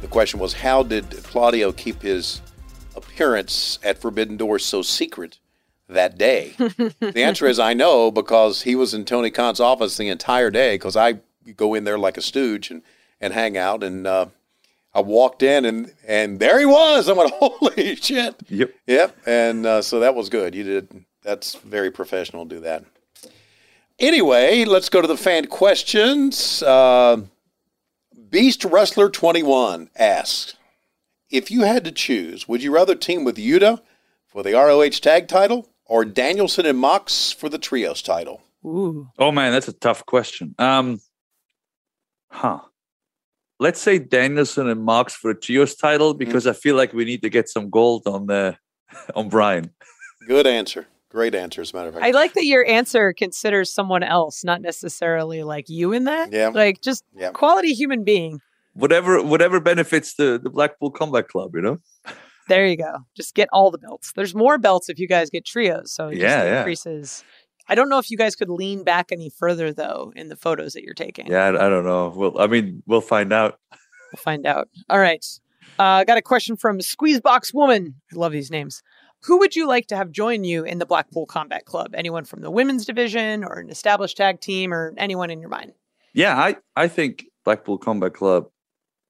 [0.00, 2.40] the question was, how did Claudio keep his
[2.96, 5.38] appearance at Forbidden Doors so secret
[5.86, 6.54] that day?
[6.58, 10.76] the answer is I know because he was in Tony Khan's office the entire day
[10.76, 11.18] because I
[11.58, 12.80] go in there like a stooge and,
[13.20, 13.82] and hang out.
[13.82, 14.26] And uh,
[14.96, 17.06] I walked in and, and there he was.
[17.06, 18.34] I went, holy shit.
[18.48, 18.72] Yep.
[18.86, 19.16] Yep.
[19.26, 20.54] And uh, so that was good.
[20.54, 21.04] You did.
[21.22, 22.84] That's very professional to do that.
[23.98, 26.62] Anyway, let's go to the fan questions.
[26.62, 27.24] Uh,
[28.30, 30.56] Beast Wrestler 21 asks
[31.30, 33.82] If you had to choose, would you rather team with Yuta
[34.26, 38.40] for the ROH tag title or Danielson and Mox for the trios title?
[38.64, 40.54] Ooh, Oh man, that's a tough question.
[40.58, 41.00] Um,
[42.30, 42.60] huh.
[43.58, 46.18] Let's say Danielson and Mox for a trios title mm-hmm.
[46.18, 48.56] because I feel like we need to get some gold on the
[48.92, 49.70] uh, on Bryan.
[50.26, 50.86] Good answer.
[51.10, 52.04] Great answer, as a matter of fact.
[52.04, 56.32] I like that your answer considers someone else, not necessarily like you in that.
[56.32, 56.48] Yeah.
[56.48, 57.30] like just Yeah.
[57.30, 58.40] quality human being.
[58.74, 61.78] Whatever whatever benefits the, the Blackpool Combat Club, you know?
[62.48, 62.98] There you go.
[63.16, 64.12] Just get all the belts.
[64.12, 66.58] There's more belts if you guys get trios, so it Yeah, just yeah.
[66.58, 67.24] increases.
[67.68, 70.72] I don't know if you guys could lean back any further though in the photos
[70.74, 71.26] that you're taking.
[71.26, 72.12] Yeah, I, I don't know.
[72.14, 73.58] Well, I mean, we'll find out.
[74.12, 74.68] We'll find out.
[74.88, 75.24] All right.
[75.78, 77.96] Uh, got a question from Squeezebox Woman.
[78.12, 78.82] I love these names.
[79.24, 81.94] Who would you like to have join you in the Blackpool Combat Club?
[81.94, 85.72] Anyone from the women's division or an established tag team or anyone in your mind?
[86.14, 88.46] Yeah, I, I think Blackpool Combat Club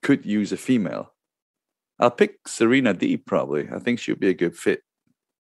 [0.02, 1.12] could use a female.
[1.98, 3.68] I'll pick Serena Deeb probably.
[3.72, 4.82] I think she'd be a good fit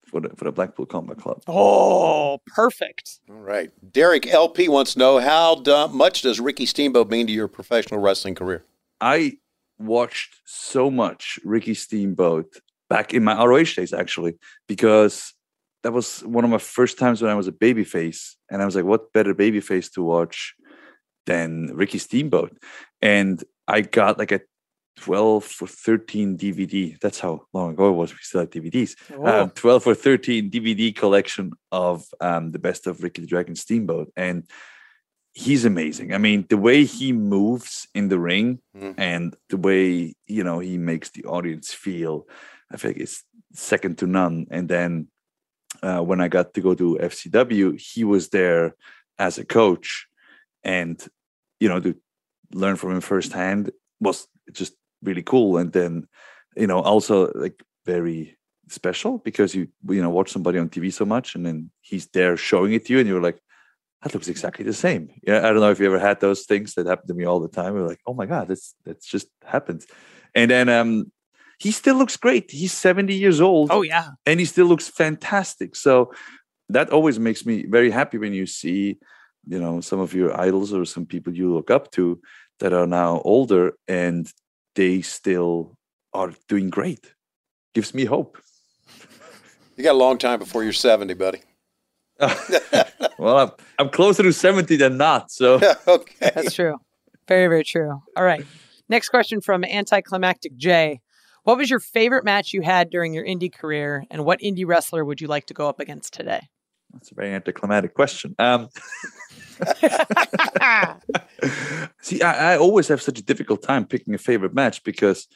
[0.07, 1.43] for the for the Blackpool Combat Club.
[1.47, 3.21] Oh, perfect.
[3.29, 3.71] All right.
[3.93, 8.01] Derek LP wants to know how do- much does Ricky Steamboat mean to your professional
[8.01, 8.65] wrestling career?
[9.01, 9.39] I
[9.79, 14.39] watched so much Ricky Steamboat back in my ROH days, actually,
[14.69, 15.35] because
[15.83, 18.77] that was one of my first times when I was a babyface, and I was
[18.77, 20.55] like, "What better babyface to watch
[21.27, 22.57] than Ricky Steamboat?"
[23.03, 24.41] And I got like a
[24.97, 26.99] twelve or thirteen DVD.
[27.01, 28.13] That's how long ago it was.
[28.13, 28.95] We still had DVDs.
[29.13, 33.57] Oh, Um, twelve or thirteen DVD collection of um, the best of Ricky the Dragon
[33.57, 34.45] Steamboat, and
[35.33, 36.15] he's amazing.
[36.15, 38.95] I mean, the way he moves in the ring Mhm.
[38.97, 42.27] and the way you know he makes the audience feel,
[42.73, 44.47] I think it's second to none.
[44.51, 45.09] And then
[45.83, 48.75] uh, when I got to go to FCW, he was there
[49.19, 50.07] as a coach,
[50.63, 50.97] and
[51.61, 51.95] you know to
[52.53, 55.57] learn from him firsthand was just really cool.
[55.59, 56.07] And then
[56.57, 58.37] you know also like very
[58.69, 62.37] special because you you know watch somebody on TV so much, and then he's there
[62.37, 63.41] showing it to you, and you're like
[64.03, 65.09] that looks exactly the same.
[65.27, 67.41] Yeah, I don't know if you ever had those things that happen to me all
[67.41, 67.73] the time.
[67.73, 69.87] We're like, oh my god, that's that's just happens.
[70.35, 71.11] And then um,
[71.59, 72.51] he still looks great.
[72.51, 74.11] He's seventy years old, oh yeah.
[74.27, 75.75] and he still looks fantastic.
[75.75, 76.13] So
[76.69, 78.99] that always makes me very happy when you see,
[79.47, 82.21] you know, some of your idols or some people you look up to
[82.61, 84.31] that are now older and
[84.75, 85.77] they still
[86.13, 87.15] are doing great.
[87.75, 88.39] Gives me hope.
[89.77, 91.41] You got a long time before you're 70, buddy.
[93.19, 95.31] well, I'm, I'm closer to 70 than not.
[95.33, 96.31] So okay.
[96.35, 96.77] That's true.
[97.27, 98.01] Very, very true.
[98.17, 98.45] All right.
[98.89, 101.01] Next question from Anticlimactic J.
[101.43, 105.05] What was your favorite match you had during your indie career, and what indie wrestler
[105.05, 106.49] would you like to go up against today?
[106.95, 108.35] That's a very anticlimactic question.
[108.39, 108.69] Um,
[112.01, 115.27] See, I, I always have such a difficult time picking a favorite match because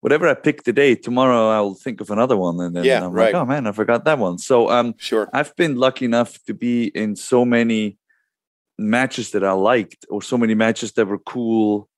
[0.00, 3.32] whatever I pick today, tomorrow I'll think of another one, and then Yeah, I'm right.
[3.32, 4.38] like, oh man, I forgot that one.
[4.38, 5.28] So um, Sure.
[5.32, 7.98] I've been lucky enough to be in so many
[8.78, 11.88] matches that I liked, or so many matches that were cool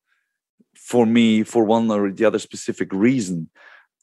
[0.76, 3.50] for me for one or the other specific reason.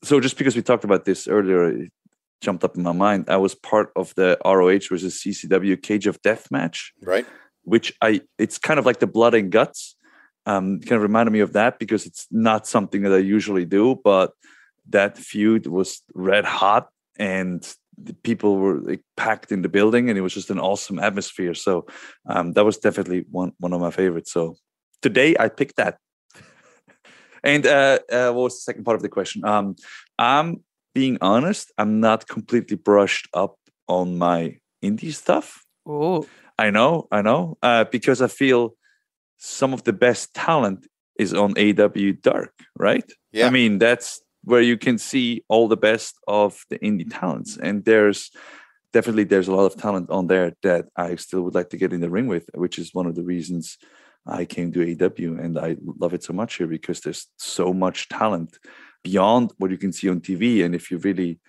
[0.04, 1.88] So just because we talked about this earlier,
[2.46, 3.22] jumped up in my mind.
[3.28, 7.26] I was part of the ROH versus CZW Cage of Death match Right.
[7.74, 9.96] which I it's kind of like the blood and guts.
[10.52, 13.84] Um, kind of reminded me of that because it's not something that I usually do,
[14.04, 14.30] but
[14.98, 16.86] that feud was red hot
[17.18, 17.60] and
[18.08, 21.56] the people were like, packed in the building and it was just an awesome atmosphere.
[21.56, 21.88] So
[22.34, 24.32] um, that was definitely one one of my favorites.
[24.32, 24.56] So
[25.02, 25.98] today I picked that.
[27.44, 29.44] and uh, uh, what was the second part of the question?
[29.46, 29.76] Um,
[30.20, 30.64] I'm
[30.96, 31.72] being honest.
[31.78, 35.64] I'm not completely brushed up on my indie stuff.
[35.86, 36.26] Oh,
[36.58, 38.76] I know, I know, uh, because I feel
[39.38, 40.88] some of the best talent
[41.20, 43.10] is on AEW Dark, right?
[43.32, 43.48] Yeah.
[43.48, 47.84] I mean, that's where you can see all the best of the indie talents, and
[47.84, 48.32] there's
[48.94, 51.92] definitely there's a lot of talent on there that I still would like to get
[51.92, 53.78] in the ring with, which is one of the reasons
[54.26, 58.08] I came to AEW and I love it so much here because there's so much
[58.08, 58.58] talent
[59.06, 60.66] beyond what you can see on TV.
[60.66, 61.40] And if you really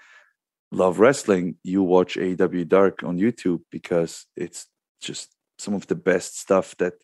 [0.70, 4.66] love wrestling, you watch AEW Dark on YouTube because it's
[5.00, 6.94] just some of the best stuff that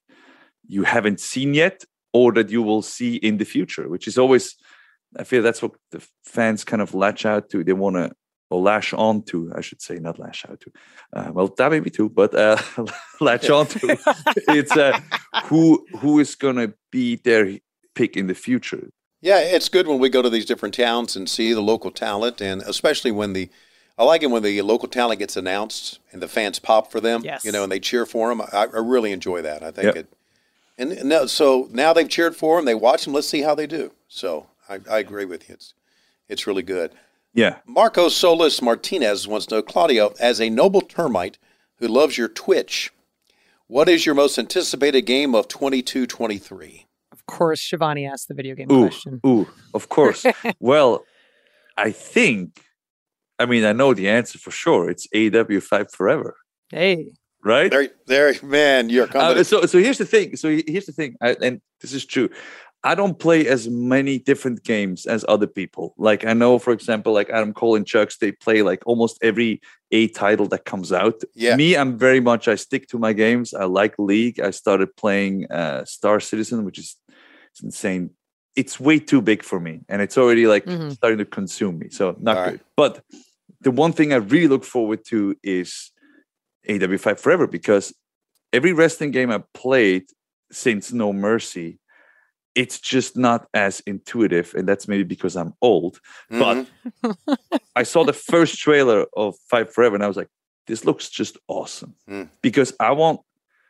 [0.68, 4.56] you haven't seen yet or that you will see in the future, which is always,
[5.18, 7.64] I feel that's what the fans kind of latch out to.
[7.64, 8.12] They want to,
[8.50, 10.72] or lash on to, I should say, not lash out to.
[11.16, 12.58] Uh, well, that may be too, but uh,
[13.20, 13.78] latch on to.
[14.48, 15.00] it's uh,
[15.44, 17.58] who who is going to be their
[17.94, 18.90] pick in the future.
[19.22, 22.40] Yeah, it's good when we go to these different towns and see the local talent,
[22.42, 23.48] and especially when the
[23.96, 27.22] I like it when the local talent gets announced and the fans pop for them.
[27.24, 27.44] Yes.
[27.44, 28.40] You know, and they cheer for them.
[28.40, 29.62] I, I really enjoy that.
[29.62, 29.96] I think Yep.
[29.96, 30.12] it.
[30.76, 32.64] And and now, so now they've cheered for them.
[32.64, 33.14] They watch them.
[33.14, 33.92] Let's see how they do.
[34.08, 35.54] So I, I agree with you.
[35.54, 35.74] It's
[36.28, 36.92] it's really good.
[37.34, 37.56] Yeah.
[37.64, 41.38] Marco Solis Martinez wants to know, Claudio, as a noble termite
[41.76, 42.90] who loves your Twitch,
[43.68, 46.84] what is your most anticipated game of 22-23?
[47.28, 49.20] Of course, Shivani asked the video game Ooh, question.
[49.26, 50.26] ooh, of course.
[50.60, 51.04] well,
[51.76, 52.60] I think,
[53.38, 54.90] I mean, I know the answer for sure.
[54.90, 56.36] It's AEW Fight Forever,
[56.70, 57.12] Hey,
[57.44, 57.70] right?
[57.70, 59.38] There, there, man, you're coming.
[59.38, 60.36] Uh, so, so here's the thing.
[60.36, 62.28] So here's the thing, I, and this is true.
[62.84, 65.94] I don't play as many different games as other people.
[65.98, 69.60] Like I know, for example, like Adam Cole and Chucks, they play like almost every
[69.92, 71.22] A title that comes out.
[71.34, 71.54] Yeah.
[71.54, 72.48] Me, I'm very much.
[72.48, 73.54] I stick to my games.
[73.54, 74.40] I like League.
[74.40, 76.96] I started playing uh, Star Citizen, which is
[77.52, 78.10] it's insane.
[78.56, 80.92] It's way too big for me, and it's already like Mhm.
[80.92, 81.88] starting to consume me.
[81.90, 82.50] So not All right.
[82.52, 82.60] good.
[82.76, 83.04] But
[83.60, 85.90] the one thing I really look forward to is
[86.68, 87.94] AEW Fight Forever because
[88.52, 90.04] every wrestling game I played
[90.50, 91.78] since No Mercy,
[92.54, 95.98] it's just not as intuitive, and that's maybe because I'm old.
[96.30, 96.38] Mhm.
[96.40, 96.66] But
[97.76, 100.28] I saw the first trailer of Fight Forever, and I was like,
[100.66, 102.28] "This looks just awesome." Mm.
[102.42, 103.20] Because I want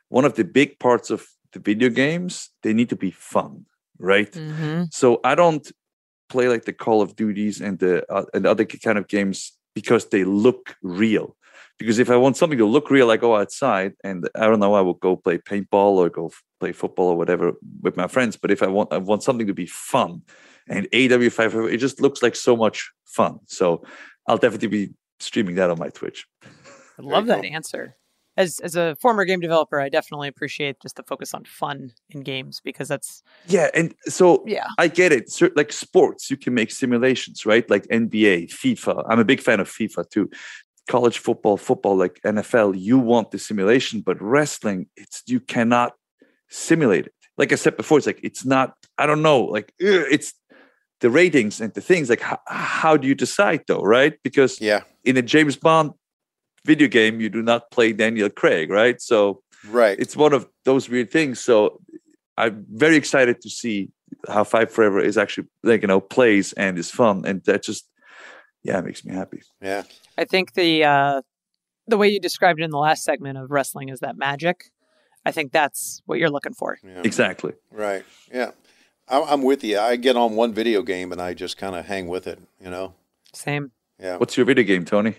[0.08, 3.66] one of the big parts of the video games; they need to be fun,
[4.02, 4.34] right?
[4.34, 5.66] hmm So I don't
[6.28, 10.08] play like the Call of Duties and the uh, and other kind of games because
[10.08, 11.36] they look real.
[11.78, 14.74] Because if I want something to look real, I go outside and I don't know,
[14.74, 18.36] I will go play paintball or go f- play football or whatever with my friends.
[18.36, 20.22] But if I want, I want something to be fun,
[20.68, 23.40] and AEW Fight, it just looks like so much fun.
[23.46, 23.82] So
[24.26, 26.26] I'll definitely be streaming that on my Twitch.
[26.98, 27.54] I love that cool.
[27.54, 27.96] answer.
[28.36, 32.22] As as a former game developer, I definitely appreciate just the focus on fun in
[32.22, 34.68] games because that's Yeah, and so yeah.
[34.78, 35.30] I get it.
[35.30, 37.68] Cer- like sports, you can make simulations, right?
[37.68, 39.04] Like NBA, FIFA.
[39.08, 40.30] I'm a big fan of FIFA too.
[40.88, 45.92] College football, football, like NFL, you want the simulation, but wrestling, it's you cannot
[46.48, 47.14] simulate it.
[47.36, 48.74] Like I said before, it's like it's not.
[48.98, 49.44] I don't know.
[49.44, 50.34] Like it's
[51.00, 52.08] the ratings and the things.
[52.08, 54.14] Like how, how do you decide though, right?
[54.22, 55.92] Because Yeah, in a James Bond
[56.64, 59.00] video game, you do not play Daniel Craig, right?
[59.00, 59.98] So right.
[59.98, 61.40] it's one of those weird things.
[61.40, 61.80] So
[62.36, 63.90] I'm very excited to see
[64.28, 67.88] how Fight Forever is actually like you know plays and is fun, and that just
[68.62, 69.42] yeah makes me happy.
[69.60, 69.82] yeah,
[70.16, 71.22] I think the uh,
[71.86, 74.70] the way you described it in the last segment of wrestling is that magic.
[75.24, 76.78] I think that's what you're looking for.
[76.82, 77.02] yeah.
[77.04, 77.52] Exactly.
[77.70, 78.04] Right.
[78.32, 78.50] Yeah.
[79.08, 79.78] I- I'm with you.
[79.78, 82.70] I get on one video game and I just kind of hang with it, you
[82.70, 82.94] know?
[83.32, 83.70] Same.
[84.00, 84.16] Yeah.
[84.16, 85.16] What's your video game, Tony?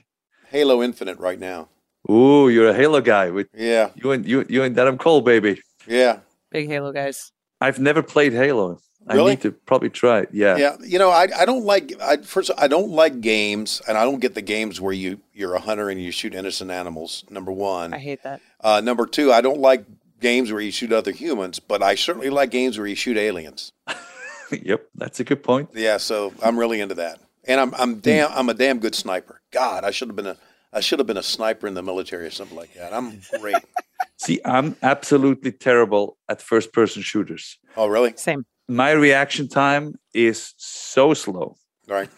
[0.54, 1.68] Halo Infinite right now.
[2.10, 3.89] Ooh, you're a Halo guy with Yeah.
[3.96, 5.60] you and you you and Adam Cole, baby.
[5.88, 6.20] Yeah.
[6.52, 7.32] Big Halo guys.
[7.60, 8.80] I've never played Halo.
[9.08, 10.30] I need to probably try it.
[10.32, 10.56] Yeah.
[10.56, 10.76] Yeah.
[10.80, 14.20] You know, I, I don't like, I, first, I don't like games and I don't
[14.20, 17.94] get the games where you, you're a hunter and you shoot innocent animals, number one.
[17.94, 18.39] I hate that.
[18.62, 19.84] Uh, number two, I don't like
[20.22, 23.74] games where you shoot other humans, but I certainly like games where you shoot aliens.
[24.52, 25.72] yep, that's a good point.
[25.74, 29.42] Yeah, so I'm really into that, and I'm I'm damn I'm a damn good sniper.
[29.54, 30.38] God, I should have been a
[30.74, 32.94] I should have been a sniper in the military or something like that.
[32.94, 33.56] I'm great.
[34.18, 37.60] See, I'm absolutely terrible at first-person shooters.
[37.78, 38.13] oh, really?
[38.18, 38.46] Same.
[38.68, 41.56] My reaction time is so slow
[41.89, 42.10] All right.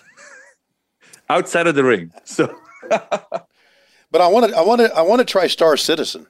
[1.30, 2.12] outside of the ring.
[2.24, 2.56] So.
[4.12, 6.26] But I want to I want to I want to try Star Citizen.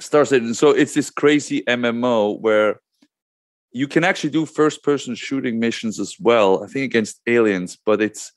[0.00, 0.54] Star Citizen.
[0.54, 2.80] So it's this crazy MMO where
[3.70, 6.64] you can actually do first person shooting missions as well.
[6.64, 8.32] I think against aliens, but it's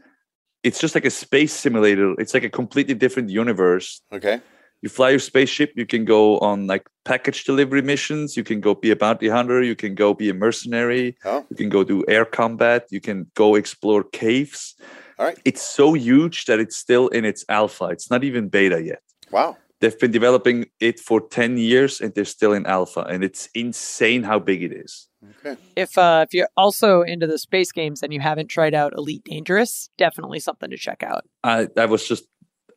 [0.64, 2.14] it's just like a space simulator.
[2.20, 4.02] It's like a completely different universe.
[4.12, 4.42] Okay.
[4.82, 5.74] You fly your spaceship.
[5.76, 8.38] You can go on like package delivery missions.
[8.38, 9.62] You can go be a bounty hunter.
[9.62, 11.18] You can go be a mercenary.
[11.26, 12.86] Oh, You can go do air combat.
[12.90, 14.76] You can go explore caves.
[15.18, 15.38] all right.
[15.44, 17.86] It's so huge that it's still in its alpha.
[17.86, 19.02] It's not even beta yet.
[19.32, 19.58] Wow.
[19.82, 23.02] They've been developing it for 10 years and they're still in alpha.
[23.02, 25.08] And it's insane how big it is.
[25.40, 25.60] Okay.
[25.76, 29.24] If uh, if you're also into the space games and you haven't tried out Elite
[29.24, 31.26] Dangerous, definitely something to check out.
[31.44, 32.26] I, I was just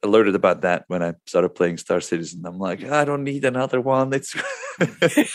[0.02, 2.42] alerted about that when I started playing Star Citizen.
[2.44, 4.12] I'm like, I don't need another one.
[4.12, 4.34] It's,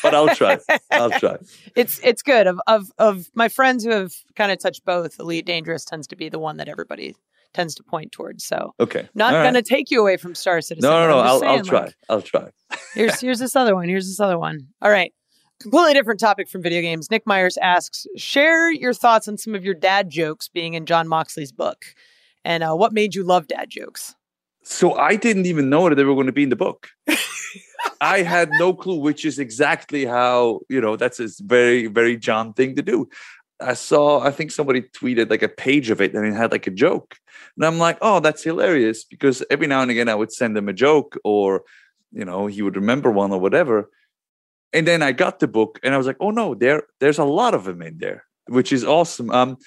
[0.03, 0.59] but I'll try.
[0.91, 1.38] I'll try.
[1.76, 2.47] It's it's good.
[2.47, 6.15] Of of of my friends who have kind of touched both, Elite Dangerous tends to
[6.15, 7.15] be the one that everybody
[7.58, 8.45] tends to point towards.
[8.45, 9.10] So Okay.
[9.16, 9.51] not right.
[9.51, 10.88] to take you away from Star Citizen.
[10.88, 11.20] No, no, no.
[11.20, 11.80] I'll, just I'll try.
[11.86, 12.49] like, I'll try.
[12.93, 13.89] here's here's this other one.
[13.89, 14.68] Here's this other one.
[14.84, 15.12] All right.
[15.60, 17.10] Completely different topic from video games.
[17.10, 21.08] Nick Myers asks, share your thoughts on some of your dad jokes being in Jon
[21.08, 21.84] Moxley's book,
[22.45, 24.14] and uh, what made you love dad jokes.
[24.62, 26.89] So I didn't even know that they were going to be in the book.
[28.01, 32.53] I had no clue, which is exactly how, you know, that's a very, very Jon
[32.53, 33.10] thing to do.
[33.60, 36.68] I saw, I think somebody tweeted like a page of it and it had like
[36.68, 37.18] a joke.
[37.55, 40.70] And I'm like, oh, that's hilarious because every now and again I would send him
[40.70, 41.64] a joke or,
[42.12, 43.89] you know, he would remember one or whatever.
[44.74, 47.24] And then I got the book and I was like, oh no, there, there's a
[47.24, 49.32] lot of them in there, which is awesome.
[49.32, 49.58] Um,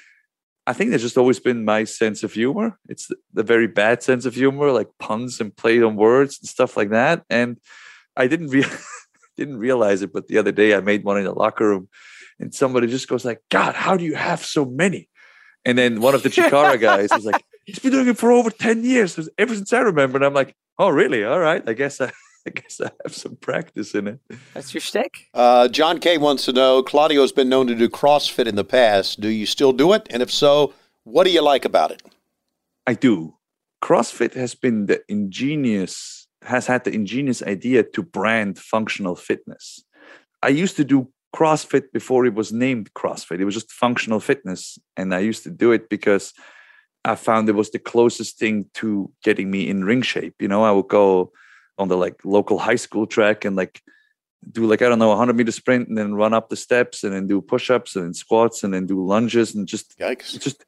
[0.67, 2.79] I think that's just always been my sense of humor.
[2.89, 6.49] It's the, the very bad sense of humor, like puns and play on words and
[6.49, 7.25] stuff like that.
[7.29, 7.59] And
[8.17, 8.65] I didn't re-
[9.37, 11.89] didn't realize it, but the other day I made one in the locker room,
[12.41, 15.09] and somebody just goes like, "God, how do you have so many?"
[15.65, 18.51] And then one of the Chikara guys was like, "He's been doing it for over
[18.51, 21.25] ten years, ever since I remember." And I'm like, "Oh, really?
[21.25, 21.63] All right.
[21.67, 22.11] I guess I,
[22.47, 24.21] I guess I have some practice in it."
[24.55, 25.29] That's your shtick?
[25.35, 29.21] Uh, John K wants to know Claudio's been known to do CrossFit in the past.
[29.21, 30.07] Do you still do it?
[30.11, 30.73] And if so,
[31.05, 32.03] what do you like about it?
[32.87, 33.37] I do.
[33.83, 39.83] CrossFit has been the ingenious, has had the ingenious idea to brand functional fitness.
[40.43, 43.41] I used to do CrossFit before it was named CrossFit.
[43.41, 44.79] It was just functional fitness.
[44.97, 46.33] And I used to do it because
[47.05, 50.35] I found it was the closest thing to getting me in ring shape.
[50.41, 51.33] You know, I would go
[51.79, 53.81] on the like local high school track and like
[54.51, 57.05] do like, I don't know, a 100 meter sprint and then run up the steps
[57.05, 60.39] and then do push ups and then squats and then do lunges and just Yikes.
[60.41, 60.65] just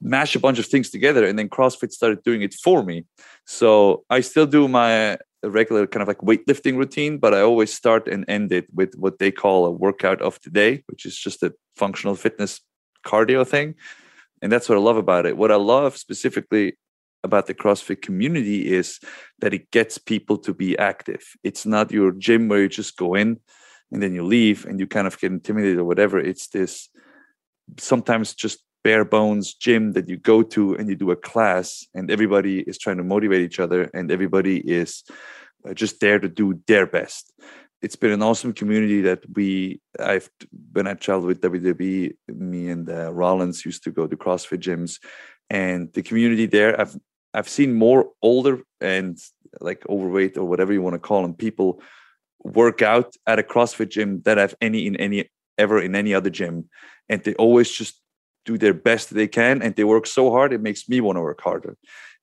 [0.00, 3.04] mash a bunch of things together and then crossfit started doing it for me
[3.44, 8.06] so i still do my regular kind of like weightlifting routine but i always start
[8.08, 11.42] and end it with what they call a workout of the day which is just
[11.42, 12.60] a functional fitness
[13.06, 13.74] cardio thing
[14.42, 16.76] and that's what i love about it what i love specifically
[17.22, 18.98] about the CrossFit community is
[19.40, 21.22] that it gets people to be active.
[21.42, 23.38] It's not your gym where you just go in
[23.92, 26.18] and then you leave and you kind of get intimidated or whatever.
[26.18, 26.88] It's this
[27.78, 32.10] sometimes just bare bones gym that you go to and you do a class and
[32.10, 35.04] everybody is trying to motivate each other and everybody is
[35.68, 37.32] uh, just there to do their best.
[37.82, 40.28] It's been an awesome community that we i've
[40.72, 44.98] when i traveled with wwe me and uh, rollins used to go to crossfit gyms
[45.48, 46.94] and the community there i've
[47.32, 49.18] i've seen more older and
[49.62, 51.80] like overweight or whatever you want to call them people
[52.44, 55.24] work out at a crossfit gym that i've any in any
[55.60, 56.68] ever in any other gym.
[57.08, 58.00] And they always just
[58.44, 61.22] do their best they can and they work so hard it makes me want to
[61.22, 61.76] work harder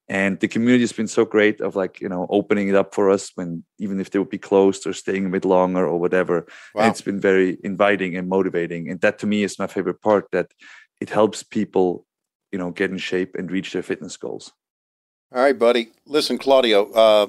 [0.09, 3.09] and the community has been so great of like you know opening it up for
[3.09, 6.45] us when even if they would be closed or staying a bit longer or whatever
[6.73, 6.83] Wow.
[6.83, 10.25] and it's been very inviting and motivating and that to me is my favorite part
[10.31, 10.47] that
[11.01, 12.05] it helps people
[12.51, 14.51] you know get in shape and reach their fitness goals
[15.35, 15.89] All right, buddy.
[16.05, 17.27] Listen, Claudio, uh,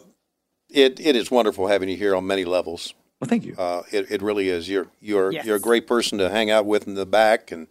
[0.70, 2.94] it, it is wonderful having you here on many levels.
[3.20, 4.68] well thank you Uh, it, it really is.
[4.68, 5.44] You're you're Yes.
[5.44, 7.66] you're a great person to hang out with in the back, and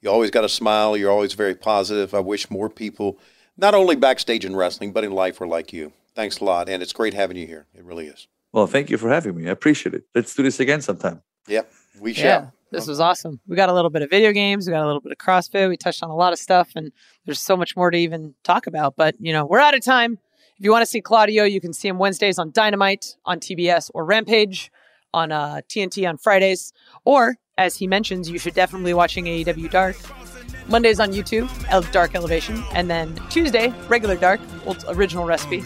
[0.00, 0.96] you always got a smile.
[0.96, 2.14] You're always very positive.
[2.14, 3.18] I wish more people,
[3.56, 5.92] not only backstage in wrestling, but in life, were like you.
[6.14, 7.66] Thanks a lot, and it's great having you here.
[7.74, 8.26] It really is.
[8.52, 11.70] well thank you for having me i appreciate it let's do this again sometime Yep,
[12.00, 12.24] we shall.
[12.24, 13.40] Yeah, this was awesome.
[13.46, 15.68] We got a little bit of video games, we got a little bit of CrossFit,
[15.68, 16.92] we touched on a lot of stuff, and
[17.24, 18.96] there's so much more to even talk about.
[18.96, 20.18] But you know, we're out of time.
[20.58, 23.90] If you want to see Claudio, you can see him Wednesdays on Dynamite, on TBS,
[23.94, 24.70] or Rampage,
[25.14, 26.72] on uh, TNT on Fridays,
[27.04, 29.96] or as he mentions, you should definitely be watching AEW Dark.
[30.68, 31.48] Mondays on YouTube,
[31.92, 35.62] Dark Elevation, and then Tuesday, regular Dark, old original recipe,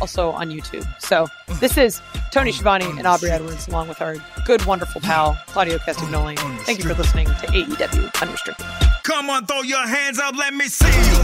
[0.00, 0.86] also on YouTube.
[0.98, 1.26] So
[1.60, 2.00] this is
[2.32, 4.16] Tony Schiavone and Aubrey Edwards, along with our
[4.46, 6.38] good, wonderful pal Claudio Castagnoli.
[6.60, 8.66] Thank you for listening to AEW Unrestricted.
[9.02, 11.16] Come on, throw your hands up, let me see you.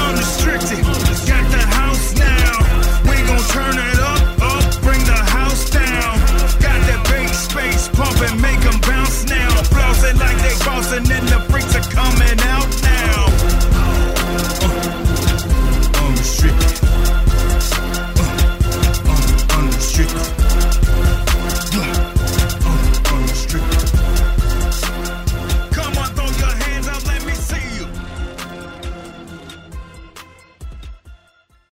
[0.00, 0.82] Unrestricted,
[1.28, 3.10] got the house now.
[3.10, 3.99] We gon' turn it
[8.00, 9.50] pump and make them bounce now.
[9.72, 12.99] Flossing like they bossing and the freaks are coming out now.